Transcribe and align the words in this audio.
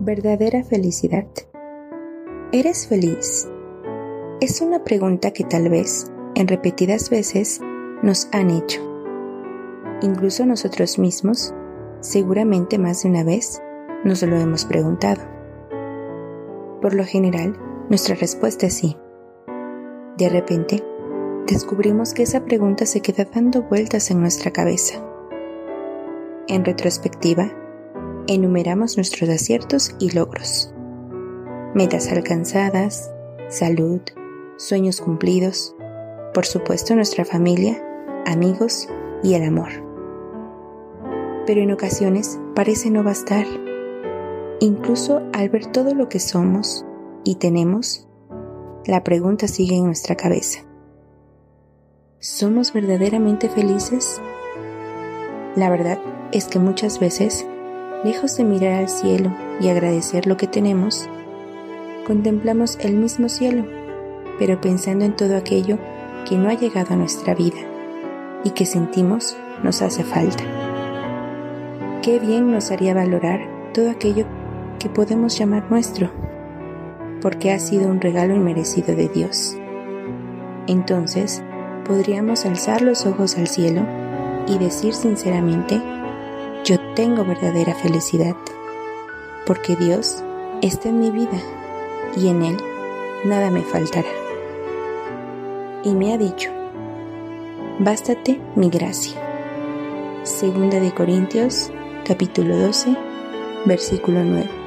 Verdadera 0.00 0.64
felicidad. 0.64 1.26
¿Eres 2.50 2.88
feliz? 2.88 3.48
Es 4.40 4.60
una 4.60 4.82
pregunta 4.82 5.30
que 5.30 5.44
tal 5.44 5.68
vez, 5.68 6.10
en 6.34 6.48
repetidas 6.48 7.10
veces, 7.10 7.60
nos 8.02 8.28
han 8.32 8.50
hecho. 8.50 8.80
Incluso 10.02 10.46
nosotros 10.46 10.98
mismos, 10.98 11.54
seguramente 12.00 12.76
más 12.76 13.04
de 13.04 13.08
una 13.08 13.22
vez, 13.22 13.62
nos 14.04 14.20
lo 14.22 14.36
hemos 14.36 14.64
preguntado. 14.64 15.22
Por 16.82 16.94
lo 16.94 17.04
general, 17.04 17.56
nuestra 17.88 18.16
respuesta 18.16 18.66
es 18.66 18.74
sí. 18.74 18.96
De 20.18 20.28
repente, 20.28 20.82
descubrimos 21.46 22.14
que 22.14 22.24
esa 22.24 22.44
pregunta 22.44 22.84
se 22.84 23.00
queda 23.00 23.26
dando 23.32 23.62
vueltas 23.62 24.10
en 24.10 24.20
nuestra 24.20 24.50
cabeza. 24.50 24.96
En 26.48 26.64
retrospectiva, 26.64 27.63
enumeramos 28.26 28.96
nuestros 28.96 29.28
aciertos 29.28 29.94
y 29.98 30.10
logros, 30.10 30.72
metas 31.74 32.10
alcanzadas, 32.10 33.12
salud, 33.48 34.00
sueños 34.56 35.00
cumplidos, 35.00 35.74
por 36.32 36.46
supuesto 36.46 36.94
nuestra 36.94 37.24
familia, 37.24 37.82
amigos 38.26 38.88
y 39.22 39.34
el 39.34 39.44
amor. 39.44 39.70
Pero 41.46 41.60
en 41.60 41.72
ocasiones 41.72 42.40
parece 42.54 42.90
no 42.90 43.02
bastar. 43.02 43.46
Incluso 44.60 45.22
al 45.32 45.50
ver 45.50 45.66
todo 45.66 45.94
lo 45.94 46.08
que 46.08 46.20
somos 46.20 46.86
y 47.22 47.36
tenemos, 47.36 48.08
la 48.86 49.04
pregunta 49.04 49.48
sigue 49.48 49.76
en 49.76 49.86
nuestra 49.86 50.16
cabeza. 50.16 50.60
¿Somos 52.18 52.72
verdaderamente 52.72 53.48
felices? 53.48 54.20
La 55.56 55.68
verdad 55.68 55.98
es 56.32 56.46
que 56.46 56.58
muchas 56.58 56.98
veces 56.98 57.46
lejos 58.04 58.36
de 58.36 58.44
mirar 58.44 58.74
al 58.74 58.88
cielo 58.88 59.34
y 59.60 59.68
agradecer 59.68 60.26
lo 60.26 60.36
que 60.36 60.46
tenemos, 60.46 61.08
contemplamos 62.06 62.78
el 62.80 62.94
mismo 62.96 63.28
cielo, 63.28 63.64
pero 64.38 64.60
pensando 64.60 65.04
en 65.04 65.16
todo 65.16 65.36
aquello 65.36 65.78
que 66.28 66.36
no 66.36 66.50
ha 66.50 66.54
llegado 66.54 66.94
a 66.94 66.96
nuestra 66.96 67.34
vida 67.34 67.58
y 68.44 68.50
que 68.50 68.66
sentimos 68.66 69.36
nos 69.62 69.80
hace 69.82 70.04
falta. 70.04 70.44
Qué 72.02 72.18
bien 72.18 72.52
nos 72.52 72.70
haría 72.70 72.92
valorar 72.92 73.40
todo 73.72 73.90
aquello 73.90 74.26
que 74.78 74.90
podemos 74.90 75.38
llamar 75.38 75.70
nuestro, 75.70 76.10
porque 77.22 77.52
ha 77.52 77.58
sido 77.58 77.88
un 77.88 78.02
regalo 78.02 78.34
inmerecido 78.34 78.94
de 78.94 79.08
Dios. 79.08 79.56
Entonces, 80.66 81.42
podríamos 81.86 82.44
alzar 82.44 82.82
los 82.82 83.06
ojos 83.06 83.38
al 83.38 83.46
cielo 83.46 83.82
y 84.46 84.58
decir 84.58 84.92
sinceramente, 84.92 85.80
yo 86.64 86.80
tengo 86.94 87.24
verdadera 87.24 87.74
felicidad, 87.74 88.34
porque 89.46 89.76
Dios 89.76 90.22
está 90.62 90.88
en 90.88 90.98
mi 90.98 91.10
vida 91.10 91.38
y 92.16 92.28
en 92.28 92.42
Él 92.42 92.56
nada 93.24 93.50
me 93.50 93.62
faltará. 93.62 94.08
Y 95.84 95.94
me 95.94 96.14
ha 96.14 96.18
dicho, 96.18 96.50
bástate 97.78 98.40
mi 98.56 98.70
gracia. 98.70 99.20
Segunda 100.22 100.80
de 100.80 100.92
Corintios, 100.94 101.70
capítulo 102.06 102.56
12, 102.56 102.96
versículo 103.66 104.24
9. 104.24 104.63